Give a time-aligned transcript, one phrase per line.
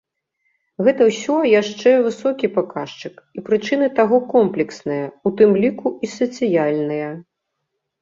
[0.87, 7.09] Гэта ўсё яшчэ высокі паказчык, і прычыны таго комплексныя, у тым ліку, і сацыяльныя.